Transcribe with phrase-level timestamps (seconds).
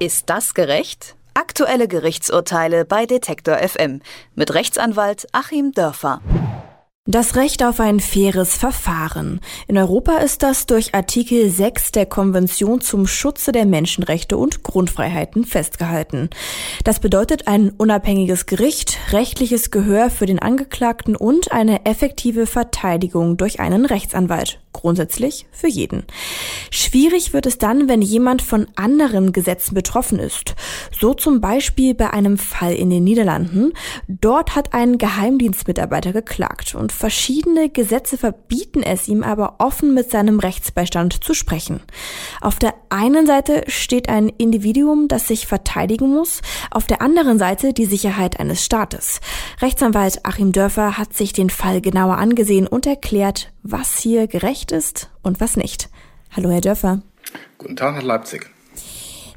[0.00, 1.16] Ist das gerecht?
[1.34, 4.00] Aktuelle Gerichtsurteile bei Detektor FM
[4.36, 6.20] mit Rechtsanwalt Achim Dörfer.
[7.04, 9.40] Das Recht auf ein faires Verfahren.
[9.66, 15.44] In Europa ist das durch Artikel 6 der Konvention zum Schutze der Menschenrechte und Grundfreiheiten
[15.44, 16.30] festgehalten.
[16.84, 23.58] Das bedeutet ein unabhängiges Gericht, rechtliches Gehör für den Angeklagten und eine effektive Verteidigung durch
[23.58, 24.60] einen Rechtsanwalt.
[24.78, 26.04] Grundsätzlich für jeden.
[26.70, 30.54] Schwierig wird es dann, wenn jemand von anderen Gesetzen betroffen ist.
[30.96, 33.72] So zum Beispiel bei einem Fall in den Niederlanden.
[34.06, 40.38] Dort hat ein Geheimdienstmitarbeiter geklagt und verschiedene Gesetze verbieten es ihm aber offen mit seinem
[40.38, 41.80] Rechtsbeistand zu sprechen.
[42.40, 46.40] Auf der einen Seite steht ein Individuum, das sich verteidigen muss,
[46.70, 49.20] auf der anderen Seite die Sicherheit eines Staates.
[49.60, 55.10] Rechtsanwalt Achim Dörfer hat sich den Fall genauer angesehen und erklärt, was hier gerecht ist
[55.22, 55.90] und was nicht.
[56.34, 57.02] Hallo, Herr Dörfer.
[57.58, 58.48] Guten Tag nach Leipzig.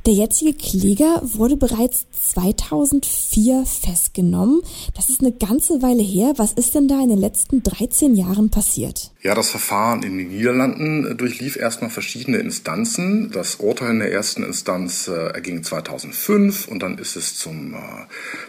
[0.08, 4.64] Der jetzige Kläger wurde bereits 2004 festgenommen.
[4.96, 6.34] Das ist eine ganze Weile her.
[6.38, 9.12] Was ist denn da in den letzten 13 Jahren passiert?
[9.22, 13.30] Ja, das Verfahren in den Niederlanden durchlief erstmal verschiedene Instanzen.
[13.32, 17.78] Das Urteil in der ersten Instanz äh, erging 2005 und dann ist es zum äh,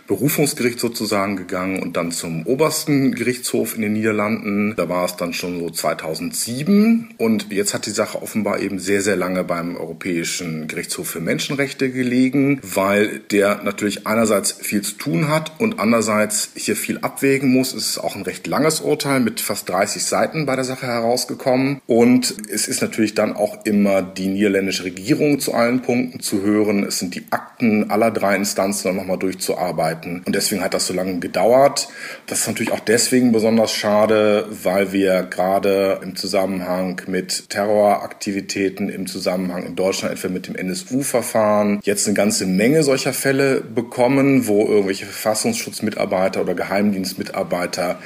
[0.07, 4.73] Berufungsgericht sozusagen gegangen und dann zum obersten Gerichtshof in den Niederlanden.
[4.75, 9.03] Da war es dann schon so 2007 und jetzt hat die Sache offenbar eben sehr,
[9.03, 14.95] sehr lange beim Europäischen Gerichtshof für Menschen Menschenrechte gelegen, weil der natürlich einerseits viel zu
[14.95, 17.75] tun hat und andererseits hier viel abwägen muss.
[17.75, 21.81] Es ist auch ein recht langes Urteil mit fast 30 Seiten bei der Sache herausgekommen.
[21.89, 26.85] Und es ist natürlich dann auch immer die niederländische Regierung zu allen Punkten zu hören.
[26.85, 30.23] Es sind die Akten aller drei Instanzen dann nochmal durchzuarbeiten.
[30.25, 31.89] Und deswegen hat das so lange gedauert.
[32.29, 39.09] Das ist natürlich auch deswegen besonders schade, weil wir gerade im Zusammenhang mit Terroraktivitäten, im
[39.09, 44.47] Zusammenhang in Deutschland etwa mit dem NSU-Verfahren, Verfahren jetzt eine ganze Menge solcher Fälle bekommen,
[44.47, 47.99] wo irgendwelche Verfassungsschutzmitarbeiter oder Geheimdienstmitarbeiter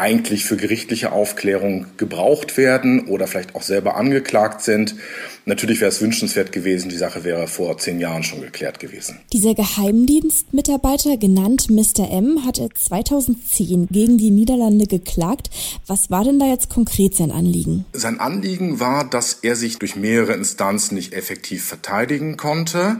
[0.00, 4.94] eigentlich für gerichtliche Aufklärung gebraucht werden oder vielleicht auch selber angeklagt sind.
[5.44, 9.18] Natürlich wäre es wünschenswert gewesen, die Sache wäre vor zehn Jahren schon geklärt gewesen.
[9.32, 12.10] Dieser Geheimdienstmitarbeiter, genannt Mr.
[12.10, 15.50] M, hatte 2010 gegen die Niederlande geklagt.
[15.86, 17.84] Was war denn da jetzt konkret sein Anliegen?
[17.92, 22.96] Sein Anliegen war, dass er sich durch mehrere Instanzen nicht effektiv verteidigen konnte.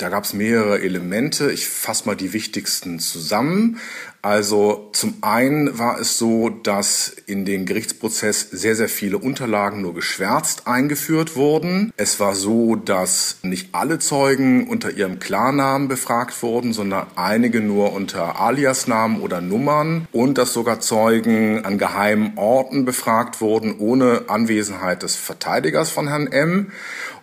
[0.00, 1.52] Da gab es mehrere Elemente.
[1.52, 3.78] Ich fasse mal die wichtigsten zusammen.
[4.22, 9.94] Also zum einen war es so, dass in den Gerichtsprozess sehr, sehr viele Unterlagen nur
[9.94, 11.92] geschwärzt eingeführt wurden.
[11.98, 17.92] Es war so, dass nicht alle Zeugen unter ihrem Klarnamen befragt wurden, sondern einige nur
[17.92, 25.02] unter Aliasnamen oder Nummern und dass sogar Zeugen an geheimen Orten befragt wurden, ohne Anwesenheit
[25.02, 26.72] des Verteidigers von Herrn M.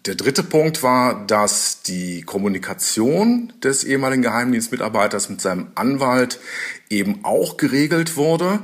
[0.06, 6.40] Der dritte Punkt war, dass die Kommunikation des ehemaligen Geheimdienstmitarbeiters mit seinem Anwalt
[6.90, 8.60] eben auch geregelt wurde.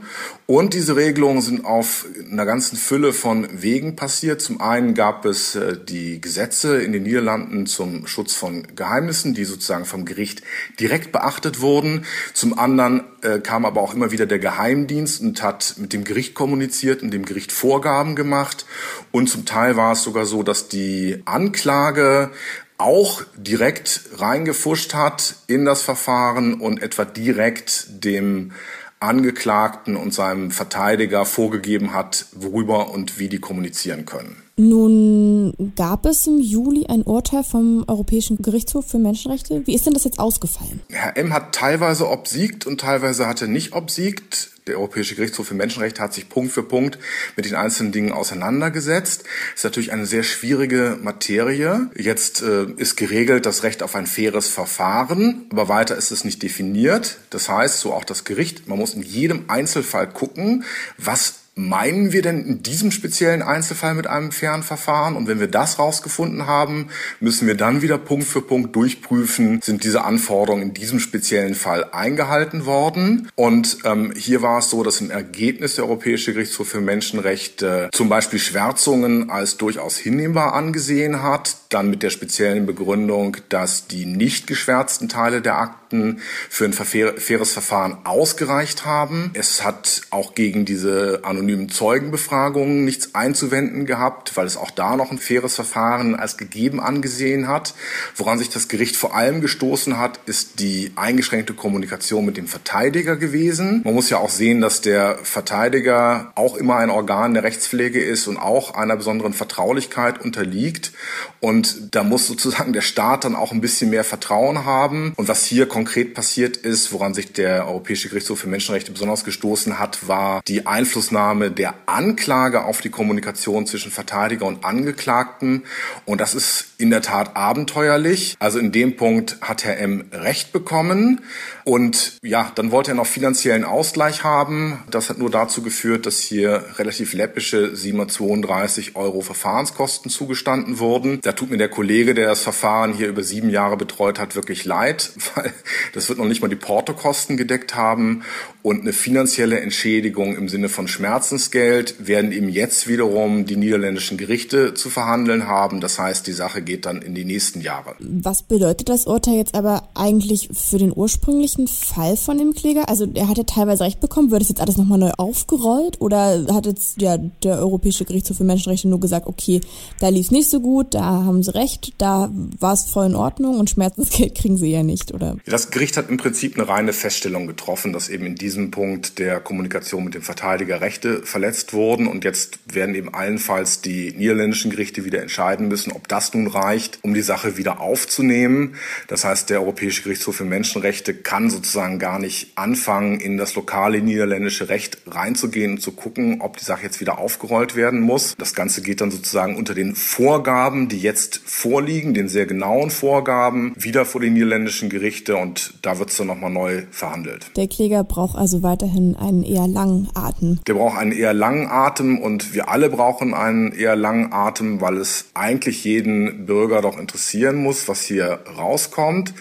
[0.46, 4.42] Und diese Regelungen sind auf einer ganzen Fülle von Wegen passiert.
[4.42, 9.46] Zum einen gab es äh, die Gesetze in den Niederlanden zum Schutz von Geheimnissen, die
[9.46, 10.42] sozusagen vom Gericht
[10.80, 12.06] direkt beachtet wurden.
[12.34, 16.34] Zum anderen äh, kam aber auch immer wieder der Geheimdienst und hat mit dem Gericht
[16.34, 18.66] kommuniziert und dem Gericht Vorgaben gemacht.
[19.12, 22.32] Und zum Teil war es sogar so, dass die Anklage
[22.78, 28.52] auch direkt reingefuscht hat in das Verfahren und etwa direkt dem
[29.00, 34.38] Angeklagten und seinem Verteidiger vorgegeben hat, worüber und wie die kommunizieren können.
[34.56, 39.64] Nun gab es im Juli ein Urteil vom Europäischen Gerichtshof für Menschenrechte.
[39.66, 40.82] Wie ist denn das jetzt ausgefallen?
[40.90, 41.34] Herr M.
[41.34, 44.52] hat teilweise obsiegt und teilweise hat er nicht obsiegt.
[44.68, 46.98] Der Europäische Gerichtshof für Menschenrechte hat sich Punkt für Punkt
[47.36, 49.26] mit den einzelnen Dingen auseinandergesetzt.
[49.56, 51.90] Ist natürlich eine sehr schwierige Materie.
[51.96, 56.42] Jetzt äh, ist geregelt das Recht auf ein faires Verfahren, aber weiter ist es nicht
[56.42, 57.18] definiert.
[57.30, 60.64] Das heißt, so auch das Gericht, man muss in jedem Einzelfall gucken,
[60.98, 65.16] was meinen wir denn in diesem speziellen Einzelfall mit einem fairen Verfahren?
[65.16, 69.84] Und wenn wir das rausgefunden haben, müssen wir dann wieder Punkt für Punkt durchprüfen, sind
[69.84, 73.30] diese Anforderungen in diesem speziellen Fall eingehalten worden?
[73.36, 78.10] Und ähm, hier war es so, dass im Ergebnis der Europäische Gerichtshof für Menschenrechte zum
[78.10, 84.48] Beispiel Schwärzungen als durchaus hinnehmbar angesehen hat, dann mit der speziellen Begründung, dass die nicht
[84.48, 89.32] geschwärzten Teile der Akten Gutachten für ein faires Verfahren ausgereicht haben.
[89.34, 95.12] Es hat auch gegen diese anonymen Zeugenbefragungen nichts einzuwenden gehabt, weil es auch da noch
[95.12, 97.74] ein faires Verfahren als gegeben angesehen hat.
[98.16, 103.16] Woran sich das Gericht vor allem gestoßen hat, ist die eingeschränkte Kommunikation mit dem Verteidiger
[103.16, 103.82] gewesen.
[103.84, 108.28] Man muss ja auch sehen, dass der Verteidiger auch immer ein Organ der Rechtspflege ist
[108.28, 110.94] und auch einer besonderen Vertraulichkeit unterliegt.
[111.40, 115.14] Und da muss sozusagen der Staat dann auch ein bisschen mehr Vertrauen haben.
[115.16, 119.80] Und was hier konkret passiert ist, woran sich der Europäische Gerichtshof für Menschenrechte besonders gestoßen
[119.80, 125.64] hat, war die Einflussnahme der Anklage auf die Kommunikation zwischen Verteidiger und Angeklagten.
[126.06, 128.36] Und das ist in der Tat abenteuerlich.
[128.40, 130.06] Also in dem Punkt hat Herr M.
[130.12, 131.22] Recht bekommen.
[131.64, 134.84] Und ja, dann wollte er noch finanziellen Ausgleich haben.
[134.92, 141.20] Das hat nur dazu geführt, dass hier relativ läppische 732 Euro Verfahrenskosten zugestanden wurden.
[141.22, 144.66] Da tut mir der Kollege, der das Verfahren hier über sieben Jahre betreut hat, wirklich
[144.66, 145.54] leid, weil
[145.94, 148.24] das wird noch nicht mal die Portokosten gedeckt haben.
[148.62, 154.74] Und eine finanzielle Entschädigung im Sinne von Schmerzensgeld werden eben jetzt wiederum die niederländischen Gerichte
[154.74, 155.82] zu verhandeln haben.
[155.82, 157.96] Das heißt, die Sache geht dann in die nächsten Jahre.
[158.00, 162.88] Was bedeutet das Urteil jetzt aber eigentlich für den ursprünglichen Fall von dem Kläger?
[162.88, 164.32] Also er hatte teilweise recht bekommen.
[164.32, 166.00] Wird es jetzt alles nochmal neu aufgerollt?
[166.00, 169.62] Oder hat jetzt ja, der Europäische Gerichtshof für Menschenrechte nur gesagt, okay,
[170.00, 172.30] da lief es nicht so gut, da haben sie recht, da
[172.60, 175.38] war es voll in Ordnung und Schmerzensgeld kriegen sie ja nicht, oder?
[175.46, 179.20] Das Gericht hat im Prinzip eine reine Feststellung getroffen, dass eben in diesem diesem Punkt
[179.20, 182.08] der Kommunikation mit dem Verteidiger Rechte verletzt wurden.
[182.08, 187.00] Und jetzt werden eben allenfalls die niederländischen Gerichte wieder entscheiden müssen, ob das nun reicht,
[187.02, 188.76] um die Sache wieder aufzunehmen.
[189.08, 194.02] Das heißt, der Europäische Gerichtshof für Menschenrechte kann sozusagen gar nicht anfangen, in das lokale
[194.02, 198.36] niederländische Recht reinzugehen und zu gucken, ob die Sache jetzt wieder aufgerollt werden muss.
[198.38, 203.74] Das Ganze geht dann sozusagen unter den Vorgaben, die jetzt vorliegen, den sehr genauen Vorgaben,
[203.76, 207.52] wieder vor die niederländischen Gerichte und da wird es dann nochmal neu verhandelt.
[207.56, 210.60] Der Kläger braucht also weiterhin einen eher langen Atem.
[210.66, 214.98] Der braucht einen eher langen Atem und wir alle brauchen einen eher langen Atem, weil
[214.98, 219.34] es eigentlich jeden Bürger doch interessieren muss, was hier rauskommt.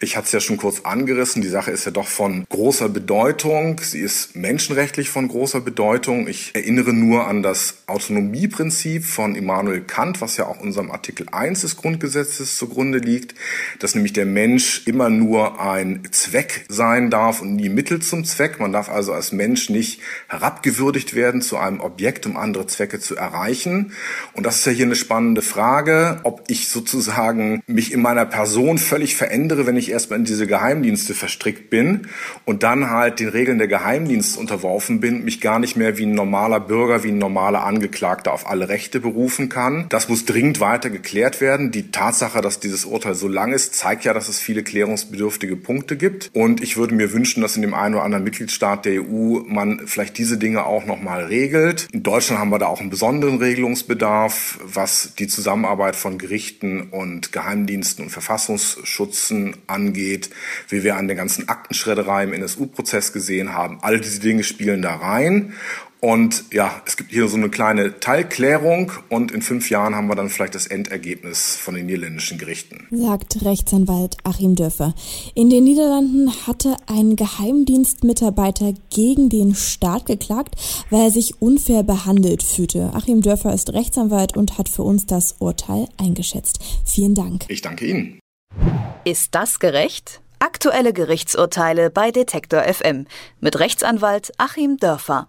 [0.00, 1.42] Ich hatte es ja schon kurz angerissen.
[1.42, 3.80] Die Sache ist ja doch von großer Bedeutung.
[3.80, 6.28] Sie ist menschenrechtlich von großer Bedeutung.
[6.28, 11.62] Ich erinnere nur an das Autonomieprinzip von Immanuel Kant, was ja auch unserem Artikel 1
[11.62, 13.34] des Grundgesetzes zugrunde liegt,
[13.78, 18.60] dass nämlich der Mensch immer nur ein Zweck sein darf und nie Mittel zum Zweck.
[18.60, 23.16] Man darf also als Mensch nicht herabgewürdigt werden zu einem Objekt, um andere Zwecke zu
[23.16, 23.92] erreichen.
[24.32, 28.78] Und das ist ja hier eine spannende Frage, ob ich sozusagen mich in meiner Person
[28.78, 32.08] völlig verändere, wenn ich erstmal in diese Geheimdienste verstrickt bin
[32.44, 36.14] und dann halt den Regeln der Geheimdienste unterworfen bin, mich gar nicht mehr wie ein
[36.14, 39.86] normaler Bürger, wie ein normaler Angeklagter auf alle Rechte berufen kann.
[39.88, 41.70] Das muss dringend weiter geklärt werden.
[41.70, 44.62] Die Tatsache, dass dieses Urteil so lang ist, zeigt ja, dass es viele
[45.36, 46.30] klärungsbedürftige Punkte gibt.
[46.32, 49.86] Und ich würde mir wünschen, dass in dem einen oder anderen Mitgliedstaat der EU man
[49.86, 51.88] vielleicht diese Dinge auch nochmal regelt.
[51.92, 57.32] In Deutschland haben wir da auch einen besonderen Regelungsbedarf, was die Zusammenarbeit von Gerichten und
[57.32, 60.30] Geheimdiensten und Verfassungsschützen angeht,
[60.68, 63.78] wie wir an der ganzen Aktenschredderei im NSU-Prozess gesehen haben.
[63.82, 65.54] All diese Dinge spielen da rein.
[66.00, 70.14] Und ja, es gibt hier so eine kleine Teilklärung und in fünf Jahren haben wir
[70.14, 72.86] dann vielleicht das Endergebnis von den niederländischen Gerichten.
[72.90, 74.94] Sagt Rechtsanwalt Achim Dörfer.
[75.34, 80.54] In den Niederlanden hatte ein Geheimdienstmitarbeiter gegen den Staat geklagt,
[80.90, 82.90] weil er sich unfair behandelt fühlte.
[82.92, 86.58] Achim Dörfer ist Rechtsanwalt und hat für uns das Urteil eingeschätzt.
[86.84, 87.46] Vielen Dank.
[87.48, 88.20] Ich danke Ihnen.
[89.04, 90.20] Ist das gerecht?
[90.38, 93.06] Aktuelle Gerichtsurteile bei Detektor FM
[93.40, 95.28] mit Rechtsanwalt Achim Dörfer.